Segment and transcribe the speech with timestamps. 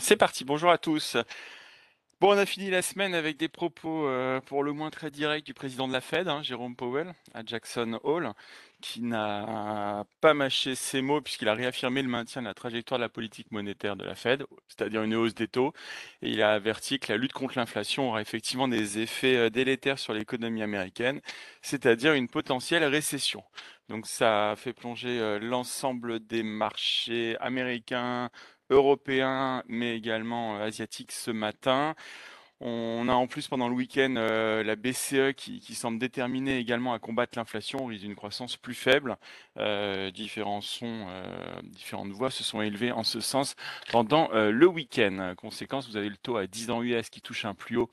[0.00, 1.16] C'est parti, bonjour à tous.
[2.20, 5.44] Bon, on a fini la semaine avec des propos euh, pour le moins très directs
[5.44, 8.32] du président de la Fed, hein, Jérôme Powell, à Jackson Hole,
[8.80, 13.04] qui n'a pas mâché ses mots puisqu'il a réaffirmé le maintien de la trajectoire de
[13.04, 15.74] la politique monétaire de la Fed, c'est-à-dire une hausse des taux,
[16.22, 19.98] et il a averti que la lutte contre l'inflation aura effectivement des effets euh, délétères
[19.98, 21.20] sur l'économie américaine,
[21.60, 23.44] c'est-à-dire une potentielle récession.
[23.90, 28.30] Donc ça a fait plonger euh, l'ensemble des marchés américains,
[28.70, 31.94] européens, mais également euh, asiatiques ce matin.
[32.60, 37.00] On a en plus pendant le week-end euh, la BCE qui, semble déterminée également à
[37.00, 39.16] combattre l'inflation au risque d'une croissance plus faible.
[39.58, 43.56] Euh, différents sons, euh, différentes voix se sont élevées en ce sens
[43.90, 45.34] pendant le week-end.
[45.36, 47.90] Conséquence, vous avez le taux à 10 ans US qui touche un plus haut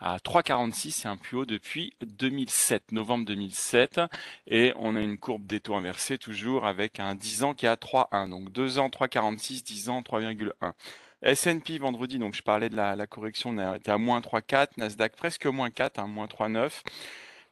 [0.00, 4.00] à 3,46, c'est un plus haut depuis 2007, novembre 2007.
[4.46, 7.70] Et on a une courbe des taux inversés toujours avec un 10 ans qui est
[7.70, 8.28] à 3,1.
[8.28, 10.72] Donc 2 ans 3,46, 10 ans 3,1.
[11.22, 15.46] S&P vendredi, donc je parlais de la, correction, on était à moins 3,4, Nasdaq presque
[15.46, 16.82] moins 4, hein, moins 3,9.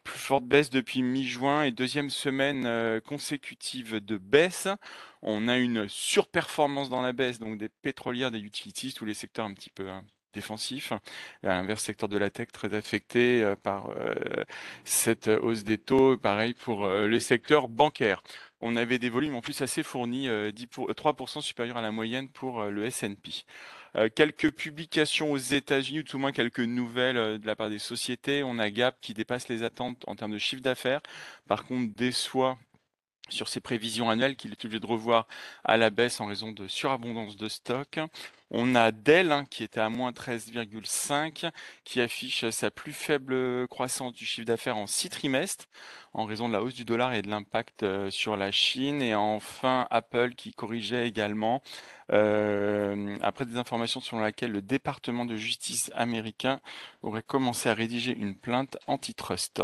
[0.03, 4.67] Plus forte baisse depuis mi-juin et deuxième semaine euh, consécutive de baisse.
[5.23, 9.45] On a une surperformance dans la baisse, donc des pétrolières, des utilities, tous les secteurs
[9.45, 10.93] un petit peu hein, défensifs.
[11.43, 14.15] À l'inverse, secteur de la tech très affecté euh, par euh,
[14.85, 16.17] cette hausse des taux.
[16.17, 18.23] Pareil pour le secteur bancaire
[18.61, 22.29] on avait des volumes en plus assez fournis, 10 pour, 3% supérieurs à la moyenne
[22.29, 23.45] pour le S&P.
[24.15, 28.43] quelques publications aux États-Unis, ou tout au moins quelques nouvelles de la part des sociétés.
[28.45, 31.01] On a Gap qui dépasse les attentes en termes de chiffre d'affaires.
[31.49, 32.59] Par contre, déçoit
[33.31, 35.27] sur ses prévisions annuelles qu'il est obligé de revoir
[35.65, 37.99] à la baisse en raison de surabondance de stock.
[38.53, 41.51] On a Dell hein, qui était à moins 13,5,
[41.85, 45.67] qui affiche sa plus faible croissance du chiffre d'affaires en six trimestres
[46.13, 49.03] en raison de la hausse du dollar et de l'impact euh, sur la Chine.
[49.03, 51.63] Et enfin Apple qui corrigeait également
[52.13, 56.61] euh, après des informations selon lesquelles le département de justice américain
[57.03, 59.63] aurait commencé à rédiger une plainte antitrust.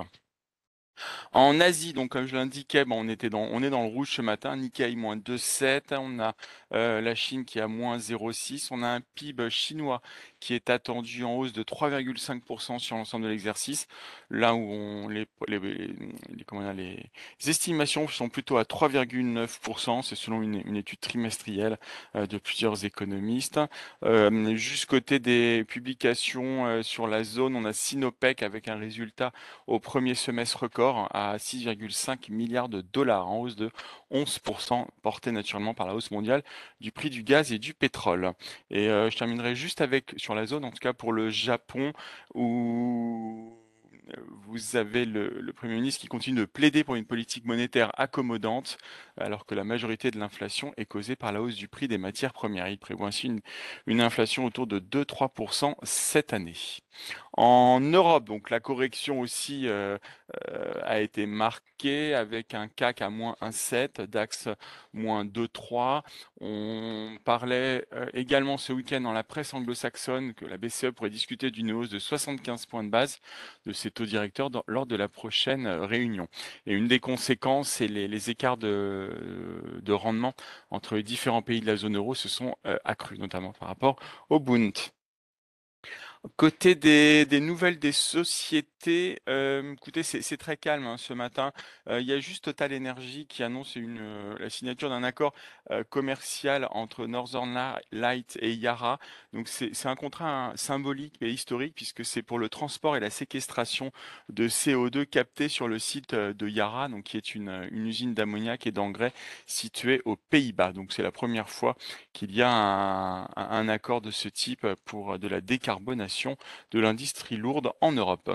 [1.36, 4.56] En Asie, donc comme je l'indiquais, on est dans le rouge ce matin.
[4.56, 5.94] Nikkei moins 2,7.
[5.98, 6.34] On a
[6.72, 8.68] euh, la Chine qui a moins 0,6.
[8.70, 10.00] On a un PIB chinois
[10.40, 13.86] qui est attendu en hausse de 3,5% sur l'ensemble de l'exercice.
[14.30, 17.10] Là où on, les, les, les,
[17.46, 20.00] estimations sont plutôt à 3,9%.
[20.00, 21.76] C'est selon une, étude trimestrielle
[22.14, 23.60] euh, de plusieurs économistes.
[24.06, 29.32] Euh, juste côté des publications sur la zone, on a Sinopec avec un résultat
[29.66, 33.70] au premier semestre record à 6,5 milliards de dollars, en hausse de
[34.12, 36.42] 11%, porté naturellement par la hausse mondiale
[36.80, 38.32] du prix du gaz et du pétrole.
[38.70, 41.92] Et euh, je terminerai juste avec, sur la zone, en tout cas pour le Japon,
[42.34, 43.65] où
[44.46, 48.78] vous avez le, Premier ministre qui continue de plaider pour une politique monétaire accommodante,
[49.16, 52.32] alors que la majorité de l'inflation est causée par la hausse du prix des matières
[52.32, 52.68] premières.
[52.68, 53.40] Il prévoit ainsi une,
[53.86, 56.54] une inflation autour de 2-3% cette année.
[57.32, 59.98] En Europe, donc la correction aussi euh,
[60.48, 64.48] euh, a été marquée avec un CAC à moins 1,7, DAX
[64.94, 66.02] moins 2,3.
[66.40, 71.50] On parlait euh, également ce week-end dans la presse anglo-saxonne que la BCE pourrait discuter
[71.50, 73.20] d'une hausse de 75 points de base
[73.66, 73.90] de ses
[74.50, 76.28] dans, lors de la prochaine réunion.
[76.66, 80.34] Et une des conséquences, c'est les, les, écarts de, de, rendement
[80.70, 83.96] entre les différents pays de la zone euro se sont euh, accrus, notamment par rapport
[84.30, 84.72] au Bund.
[86.34, 91.52] Côté des, nouvelles des sociétés, euh, écoutez, c'est très calme hein, ce matin.
[91.88, 95.34] Euh, il y a juste Total Energy qui annonce euh, la signature d'un accord
[95.90, 98.98] commercial entre Northern Light et Yara.
[99.32, 103.10] Donc c'est un contrat hein, symbolique et historique puisque c'est pour le transport et la
[103.10, 103.90] séquestration
[104.28, 108.72] de CO2 capté sur le site de Yara, donc qui est une, usine d'ammoniac et
[108.72, 109.12] d'engrais
[109.46, 110.72] située aux Pays-Bas.
[110.72, 111.76] Donc c'est la première fois
[112.12, 116.15] qu'il y a un accord de ce type pour de la décarbonation
[116.70, 118.30] de l'industrie lourde en Europe.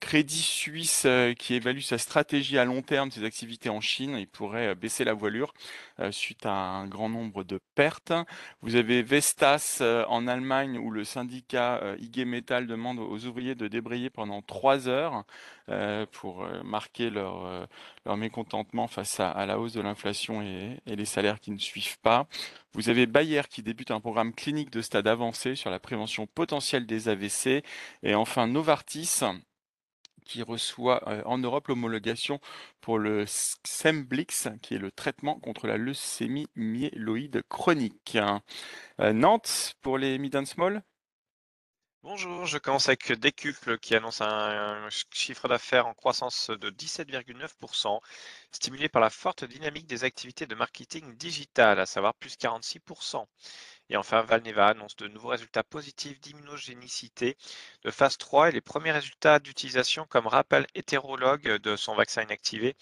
[0.00, 4.26] Crédit Suisse euh, qui évalue sa stratégie à long terme ses activités en Chine, il
[4.26, 5.54] pourrait euh, baisser la voilure
[6.00, 8.12] euh, suite à un grand nombre de pertes.
[8.60, 14.10] Vous avez Vestas en Allemagne où le syndicat IG Metall demande aux ouvriers de débrayer
[14.10, 15.24] pendant trois heures
[16.12, 17.66] pour marquer leur,
[18.04, 21.98] leur mécontentement face à, la hausse de l'inflation et, et les salaires qui ne suivent
[22.00, 22.26] pas.
[22.74, 26.86] Vous avez Bayer qui débute un programme clinique de stade avancé sur la prévention potentielle
[26.86, 27.62] des AVC.
[28.02, 29.20] Et enfin Novartis
[30.24, 32.40] qui reçoit euh, en Europe l'homologation
[32.80, 38.16] pour le Semblix, qui est le traitement contre la leucémie myéloïde chronique.
[39.00, 40.82] Euh, Nantes pour les mid and small?
[42.04, 48.00] Bonjour, je commence avec Décuple qui annonce un, chiffre d'affaires en croissance de 17,9%,
[48.50, 53.24] stimulé par la forte dynamique des activités de marketing digital, à savoir plus 46%.
[53.88, 57.36] Et enfin, Valneva annonce de nouveaux résultats positifs d'immunogénicité
[57.84, 62.74] de phase 3 et les premiers résultats d'utilisation comme rappel hétérologue de son vaccin inactivé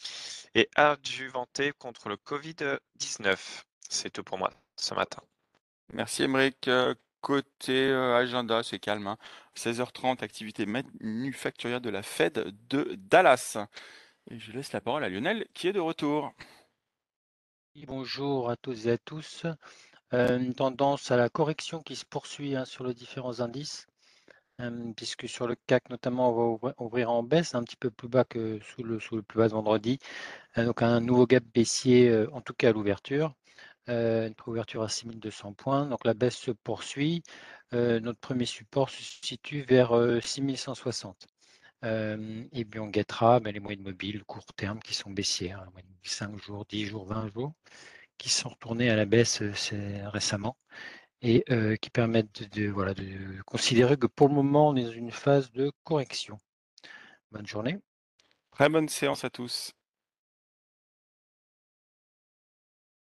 [0.55, 3.37] et adjuvanté contre le Covid-19.
[3.87, 5.23] C'est tout pour moi ce matin.
[5.93, 6.71] Merci Émeric.
[7.21, 9.15] Côté euh, agenda, c'est calme.
[9.55, 10.17] 16h30, hein.
[10.21, 13.59] activité manufacturière de la Fed de Dallas.
[14.31, 16.33] Je laisse la parole à Lionel qui est de retour.
[17.87, 19.45] Bonjour à tous et à tous.
[20.15, 23.87] Euh, une tendance à la correction qui se poursuit hein, sur les différents indices,
[24.61, 28.09] euh, puisque sur le CAC notamment, on va ouvrir en baisse, un petit peu plus
[28.09, 29.99] bas que sous le, plus bas vendredi.
[30.57, 33.35] Donc un nouveau gap baissier, en tout cas à l'ouverture.
[33.91, 35.87] Une ouverture à 6200 points.
[35.87, 37.23] Donc la baisse se poursuit.
[37.73, 39.93] notre premier support se situe vers
[40.23, 41.27] 6160.
[41.83, 46.39] et puis on guettera ben, les moyennes mobiles court terme qui sont baissières, hein, 5
[46.43, 47.53] jours, 10 jours, 20 jours
[48.19, 50.57] qui sont retournés à la baisse récemment
[51.23, 51.45] et
[51.81, 55.51] qui permettent de, voilà, de considérer que pour le moment, on est dans une phase
[55.53, 56.39] de correction.
[57.33, 57.79] Bonne journée.
[58.51, 59.73] Très bonne séance à tous.